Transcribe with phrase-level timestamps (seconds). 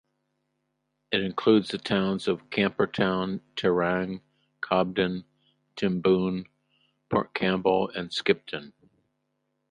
[1.11, 4.21] It includes the towns of Camperdown, Terang,
[4.59, 5.25] Cobden,
[5.75, 6.47] Timboon,
[7.11, 8.73] Port Campbell and Skipton.